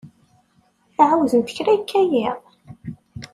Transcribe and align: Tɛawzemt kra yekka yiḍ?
Tɛawzemt 0.95 1.53
kra 1.55 1.71
yekka 1.75 2.01
yiḍ? 2.11 2.39